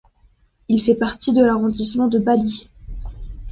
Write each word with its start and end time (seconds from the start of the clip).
Il 0.67 0.81
fait 0.81 0.95
partie 0.95 1.31
de 1.31 1.43
l'arrondissement 1.45 2.07
de 2.07 2.17
Bali. 2.17 2.67